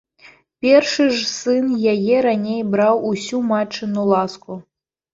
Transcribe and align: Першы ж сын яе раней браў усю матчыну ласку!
Першы 0.65 1.05
ж 1.17 1.19
сын 1.41 1.69
яе 1.93 2.17
раней 2.29 2.61
браў 2.73 3.07
усю 3.13 3.45
матчыну 3.55 4.11
ласку! 4.17 4.63